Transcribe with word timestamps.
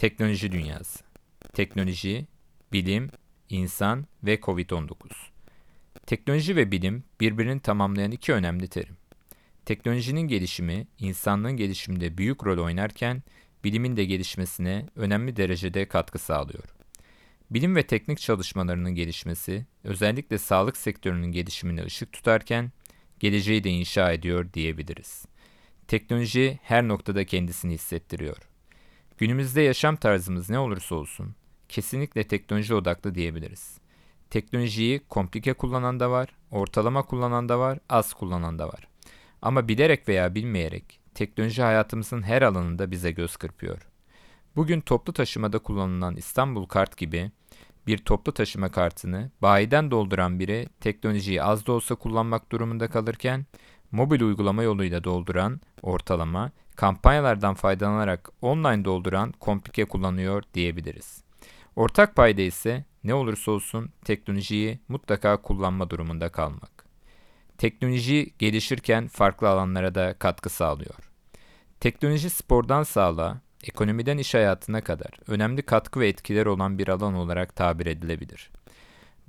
Teknoloji 0.00 0.52
dünyası. 0.52 1.04
Teknoloji, 1.52 2.26
bilim, 2.72 3.10
insan 3.48 4.06
ve 4.22 4.34
Covid-19. 4.34 4.94
Teknoloji 6.06 6.56
ve 6.56 6.72
bilim 6.72 7.04
birbirini 7.20 7.60
tamamlayan 7.60 8.10
iki 8.10 8.32
önemli 8.32 8.68
terim. 8.68 8.96
Teknolojinin 9.64 10.20
gelişimi, 10.20 10.86
insanlığın 10.98 11.56
gelişiminde 11.56 12.18
büyük 12.18 12.46
rol 12.46 12.64
oynarken, 12.64 13.22
bilimin 13.64 13.96
de 13.96 14.04
gelişmesine 14.04 14.86
önemli 14.96 15.36
derecede 15.36 15.88
katkı 15.88 16.18
sağlıyor. 16.18 16.64
Bilim 17.50 17.76
ve 17.76 17.82
teknik 17.82 18.18
çalışmalarının 18.18 18.94
gelişmesi, 18.94 19.66
özellikle 19.84 20.38
sağlık 20.38 20.76
sektörünün 20.76 21.32
gelişimine 21.32 21.84
ışık 21.84 22.12
tutarken, 22.12 22.72
geleceği 23.18 23.64
de 23.64 23.70
inşa 23.70 24.12
ediyor 24.12 24.52
diyebiliriz. 24.52 25.24
Teknoloji 25.88 26.58
her 26.62 26.88
noktada 26.88 27.24
kendisini 27.24 27.74
hissettiriyor. 27.74 28.49
Günümüzde 29.20 29.60
yaşam 29.60 29.96
tarzımız 29.96 30.50
ne 30.50 30.58
olursa 30.58 30.94
olsun, 30.94 31.34
kesinlikle 31.68 32.24
teknoloji 32.24 32.74
odaklı 32.74 33.14
diyebiliriz. 33.14 33.78
Teknolojiyi 34.30 35.00
komplike 35.08 35.52
kullanan 35.52 36.00
da 36.00 36.10
var, 36.10 36.28
ortalama 36.50 37.02
kullanan 37.02 37.48
da 37.48 37.58
var, 37.58 37.78
az 37.88 38.14
kullanan 38.14 38.58
da 38.58 38.68
var. 38.68 38.88
Ama 39.42 39.68
bilerek 39.68 40.08
veya 40.08 40.34
bilmeyerek 40.34 41.00
teknoloji 41.14 41.62
hayatımızın 41.62 42.22
her 42.22 42.42
alanında 42.42 42.90
bize 42.90 43.10
göz 43.10 43.36
kırpıyor. 43.36 43.88
Bugün 44.56 44.80
toplu 44.80 45.12
taşımada 45.12 45.58
kullanılan 45.58 46.16
İstanbul 46.16 46.66
Kart 46.66 46.96
gibi 46.96 47.30
bir 47.86 47.98
toplu 47.98 48.32
taşıma 48.32 48.70
kartını 48.70 49.30
bayiden 49.42 49.90
dolduran 49.90 50.38
biri 50.38 50.68
teknolojiyi 50.80 51.42
az 51.42 51.66
da 51.66 51.72
olsa 51.72 51.94
kullanmak 51.94 52.52
durumunda 52.52 52.90
kalırken 52.90 53.46
mobil 53.92 54.20
uygulama 54.20 54.62
yoluyla 54.62 55.04
dolduran 55.04 55.60
ortalama 55.82 56.50
kampanyalardan 56.80 57.54
faydalanarak 57.54 58.30
online 58.42 58.84
dolduran 58.84 59.32
komplike 59.32 59.84
kullanıyor 59.84 60.42
diyebiliriz. 60.54 61.24
Ortak 61.76 62.16
payda 62.16 62.42
ise 62.42 62.84
ne 63.04 63.14
olursa 63.14 63.50
olsun 63.50 63.90
teknolojiyi 64.04 64.80
mutlaka 64.88 65.42
kullanma 65.42 65.90
durumunda 65.90 66.28
kalmak. 66.28 66.84
Teknoloji 67.58 68.34
gelişirken 68.38 69.08
farklı 69.08 69.48
alanlara 69.48 69.94
da 69.94 70.14
katkı 70.18 70.50
sağlıyor. 70.50 71.10
Teknoloji 71.80 72.30
spordan 72.30 72.82
sağlığa, 72.82 73.40
ekonomiden 73.64 74.18
iş 74.18 74.34
hayatına 74.34 74.80
kadar 74.80 75.10
önemli 75.26 75.62
katkı 75.62 76.00
ve 76.00 76.08
etkiler 76.08 76.46
olan 76.46 76.78
bir 76.78 76.88
alan 76.88 77.14
olarak 77.14 77.56
tabir 77.56 77.86
edilebilir. 77.86 78.50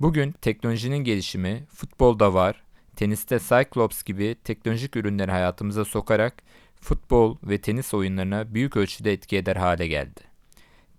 Bugün 0.00 0.32
teknolojinin 0.32 1.04
gelişimi 1.04 1.64
futbolda 1.74 2.34
var, 2.34 2.62
teniste 2.96 3.38
Cyclops 3.38 4.02
gibi 4.02 4.36
teknolojik 4.44 4.96
ürünleri 4.96 5.30
hayatımıza 5.30 5.84
sokarak 5.84 6.42
futbol 6.82 7.36
ve 7.42 7.60
tenis 7.60 7.94
oyunlarına 7.94 8.54
büyük 8.54 8.76
ölçüde 8.76 9.12
etki 9.12 9.36
eder 9.36 9.56
hale 9.56 9.86
geldi. 9.86 10.20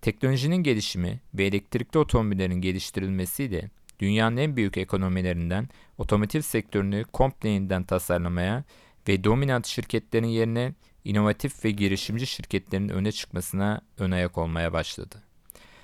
Teknolojinin 0.02 0.56
gelişimi 0.56 1.20
ve 1.34 1.44
elektrikli 1.44 1.98
otomobillerin 1.98 2.60
geliştirilmesiyle 2.60 3.70
dünyanın 3.98 4.36
en 4.36 4.56
büyük 4.56 4.76
ekonomilerinden 4.76 5.68
otomotiv 5.98 6.40
sektörünü 6.40 7.04
komple 7.12 7.48
yeniden 7.48 7.84
tasarlamaya 7.84 8.64
ve 9.08 9.24
dominant 9.24 9.66
şirketlerin 9.66 10.26
yerine 10.26 10.74
inovatif 11.04 11.64
ve 11.64 11.70
girişimci 11.70 12.26
şirketlerin 12.26 12.88
öne 12.88 13.12
çıkmasına 13.12 13.80
ön 13.98 14.10
ayak 14.10 14.38
olmaya 14.38 14.72
başladı. 14.72 15.22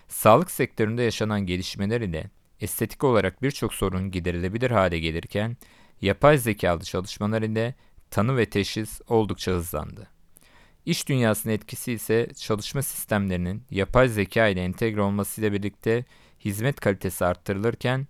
Sağlık 0.09 0.51
sektöründe 0.51 1.03
yaşanan 1.03 1.47
gelişmeler 1.47 2.01
ile 2.01 2.31
estetik 2.61 3.05
olarak 3.05 3.43
birçok 3.43 3.75
sorun 3.75 4.11
giderilebilir 4.11 4.71
hale 4.71 4.99
gelirken, 4.99 5.57
yapay 6.01 6.39
zekalı 6.39 6.85
çalışmalar 6.85 7.43
ile 7.43 7.75
tanı 8.11 8.37
ve 8.37 8.47
teşhis 8.47 9.01
oldukça 9.09 9.53
hızlandı. 9.53 10.09
İş 10.87 11.09
dünyasının 11.09 11.53
etkisi 11.53 11.93
ise 11.93 12.29
çalışma 12.37 12.83
sistemlerinin 12.83 13.63
yapay 13.71 14.09
zeka 14.09 14.49
ile 14.49 14.65
entegre 14.65 15.01
olmasıyla 15.01 15.53
birlikte 15.53 16.05
hizmet 16.45 16.81
kalitesi 16.81 17.25
arttırılırken 17.25 18.07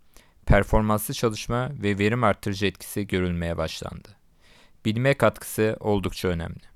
performanslı 0.46 1.14
çalışma 1.14 1.70
ve 1.82 1.98
verim 1.98 2.24
artırıcı 2.24 2.66
etkisi 2.66 3.06
görülmeye 3.06 3.56
başlandı. 3.56 4.08
Bilime 4.84 5.14
katkısı 5.14 5.76
oldukça 5.80 6.28
önemli. 6.28 6.70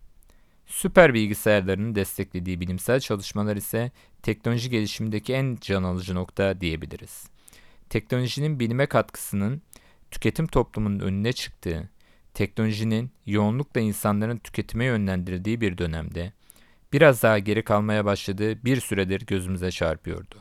Süper 0.66 1.14
bilgisayarlarının 1.14 1.94
desteklediği 1.94 2.60
bilimsel 2.60 3.00
çalışmalar 3.00 3.56
ise 3.56 3.92
teknoloji 4.22 4.70
gelişimindeki 4.70 5.32
en 5.32 5.58
can 5.60 5.82
alıcı 5.82 6.14
nokta 6.14 6.60
diyebiliriz. 6.60 7.26
Teknolojinin 7.90 8.60
bilime 8.60 8.86
katkısının 8.86 9.62
tüketim 10.10 10.46
toplumunun 10.46 10.98
önüne 10.98 11.32
çıktığı, 11.32 11.88
teknolojinin 12.34 13.10
yoğunlukla 13.26 13.80
insanların 13.80 14.36
tüketime 14.36 14.84
yönlendirildiği 14.84 15.60
bir 15.60 15.78
dönemde 15.78 16.32
biraz 16.92 17.22
daha 17.22 17.38
geri 17.38 17.62
kalmaya 17.62 18.04
başladığı 18.04 18.64
bir 18.64 18.80
süredir 18.80 19.26
gözümüze 19.26 19.70
çarpıyordu. 19.70 20.34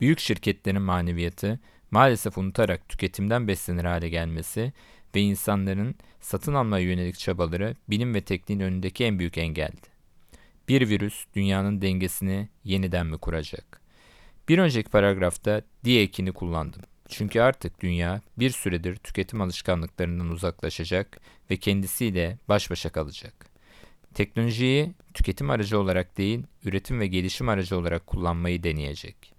Büyük 0.00 0.20
şirketlerin 0.20 0.82
maneviyatı 0.82 1.60
maalesef 1.90 2.38
unutarak 2.38 2.88
tüketimden 2.88 3.48
beslenir 3.48 3.84
hale 3.84 4.08
gelmesi 4.08 4.72
ve 5.14 5.20
insanların 5.20 5.94
satın 6.20 6.54
almaya 6.54 6.84
yönelik 6.84 7.18
çabaları 7.18 7.76
bilim 7.90 8.14
ve 8.14 8.20
tekniğin 8.20 8.60
önündeki 8.60 9.04
en 9.04 9.18
büyük 9.18 9.38
engeldi. 9.38 9.92
Bir 10.68 10.88
virüs 10.88 11.24
dünyanın 11.34 11.82
dengesini 11.82 12.48
yeniden 12.64 13.06
mi 13.06 13.18
kuracak? 13.18 13.80
Bir 14.48 14.58
önceki 14.58 14.90
paragrafta 14.90 15.62
die 15.84 16.02
ekini 16.02 16.32
kullandım. 16.32 16.82
Çünkü 17.12 17.40
artık 17.40 17.80
dünya 17.80 18.20
bir 18.38 18.50
süredir 18.50 18.96
tüketim 18.96 19.40
alışkanlıklarından 19.40 20.30
uzaklaşacak 20.30 21.20
ve 21.50 21.56
kendisiyle 21.56 22.38
baş 22.48 22.70
başa 22.70 22.90
kalacak. 22.90 23.46
Teknolojiyi 24.14 24.92
tüketim 25.14 25.50
aracı 25.50 25.78
olarak 25.78 26.18
değil, 26.18 26.42
üretim 26.64 27.00
ve 27.00 27.06
gelişim 27.06 27.48
aracı 27.48 27.78
olarak 27.78 28.06
kullanmayı 28.06 28.62
deneyecek. 28.62 29.34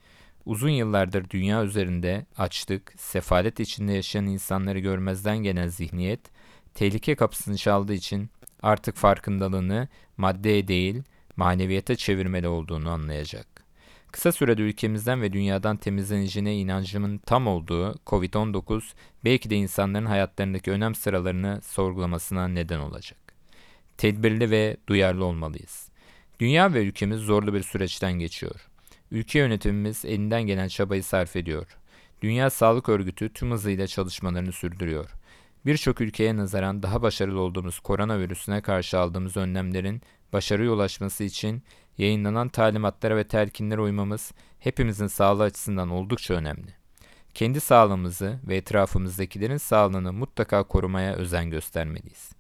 Uzun 0.45 0.69
yıllardır 0.69 1.29
dünya 1.29 1.63
üzerinde 1.63 2.25
açlık, 2.37 2.93
sefalet 2.97 3.59
içinde 3.59 3.93
yaşayan 3.93 4.25
insanları 4.25 4.79
görmezden 4.79 5.37
gelen 5.37 5.67
zihniyet, 5.67 6.21
tehlike 6.73 7.15
kapısını 7.15 7.57
çaldığı 7.57 7.93
için 7.93 8.29
artık 8.61 8.95
farkındalığını 8.95 9.87
maddeye 10.17 10.67
değil, 10.67 11.03
maneviyata 11.35 11.95
çevirmeli 11.95 12.47
olduğunu 12.47 12.89
anlayacak. 12.89 13.52
Kısa 14.13 14.31
sürede 14.31 14.61
ülkemizden 14.61 15.21
ve 15.21 15.33
dünyadan 15.33 15.77
temizleneceğine 15.77 16.55
inancımın 16.55 17.17
tam 17.17 17.47
olduğu 17.47 17.95
COVID-19 18.05 18.81
belki 19.25 19.49
de 19.49 19.55
insanların 19.55 20.05
hayatlarındaki 20.05 20.71
önem 20.71 20.95
sıralarını 20.95 21.61
sorgulamasına 21.63 22.47
neden 22.47 22.79
olacak. 22.79 23.19
Tedbirli 23.97 24.51
ve 24.51 24.77
duyarlı 24.87 25.25
olmalıyız. 25.25 25.89
Dünya 26.39 26.73
ve 26.73 26.83
ülkemiz 26.83 27.19
zorlu 27.19 27.53
bir 27.53 27.63
süreçten 27.63 28.13
geçiyor. 28.13 28.69
Ülke 29.11 29.39
yönetimimiz 29.39 30.05
elinden 30.05 30.43
gelen 30.43 30.67
çabayı 30.67 31.03
sarf 31.03 31.35
ediyor. 31.35 31.77
Dünya 32.21 32.49
Sağlık 32.49 32.89
Örgütü 32.89 33.33
tüm 33.33 33.51
hızıyla 33.51 33.87
çalışmalarını 33.87 34.51
sürdürüyor. 34.51 35.09
Birçok 35.65 36.01
ülkeye 36.01 36.37
nazaran 36.37 36.83
daha 36.83 37.01
başarılı 37.01 37.39
olduğumuz 37.39 37.79
koronavirüsüne 37.79 38.61
karşı 38.61 38.99
aldığımız 38.99 39.37
önlemlerin 39.37 40.01
başarıya 40.33 40.71
ulaşması 40.71 41.23
için 41.23 41.63
yayınlanan 41.97 42.49
talimatlara 42.49 43.17
ve 43.17 43.23
telkinlere 43.23 43.81
uymamız 43.81 44.31
hepimizin 44.59 45.07
sağlığı 45.07 45.43
açısından 45.43 45.89
oldukça 45.89 46.33
önemli. 46.33 46.75
Kendi 47.33 47.59
sağlığımızı 47.59 48.39
ve 48.47 48.55
etrafımızdakilerin 48.57 49.57
sağlığını 49.57 50.13
mutlaka 50.13 50.63
korumaya 50.63 51.13
özen 51.13 51.49
göstermeliyiz. 51.49 52.31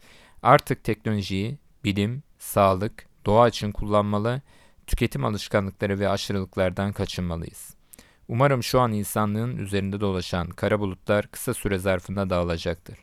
Artık 0.43 0.83
teknolojiyi 0.83 1.57
bilim, 1.83 2.23
sağlık, 2.39 3.05
doğa 3.25 3.47
için 3.47 3.71
kullanmalı, 3.71 4.41
tüketim 4.87 5.25
alışkanlıkları 5.25 5.99
ve 5.99 6.09
aşırılıklardan 6.09 6.93
kaçınmalıyız. 6.93 7.75
Umarım 8.27 8.63
şu 8.63 8.79
an 8.79 8.91
insanlığın 8.91 9.57
üzerinde 9.57 10.01
dolaşan 10.01 10.49
kara 10.49 10.79
bulutlar 10.79 11.27
kısa 11.27 11.53
süre 11.53 11.77
zarfında 11.77 12.29
dağılacaktır. 12.29 12.99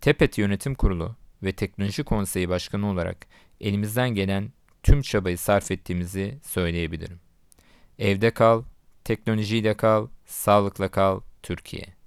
TEPET 0.00 0.38
Yönetim 0.38 0.74
Kurulu 0.74 1.16
ve 1.42 1.52
Teknoloji 1.52 2.04
Konseyi 2.04 2.48
Başkanı 2.48 2.90
olarak 2.90 3.26
elimizden 3.62 4.10
gelen 4.14 4.52
tüm 4.82 5.02
çabayı 5.02 5.38
sarf 5.38 5.70
ettiğimizi 5.70 6.38
söyleyebilirim. 6.42 7.20
Evde 7.98 8.30
kal, 8.30 8.62
teknolojiyle 9.04 9.76
kal, 9.76 10.08
sağlıkla 10.26 10.90
kal, 10.90 11.20
Türkiye. 11.42 12.01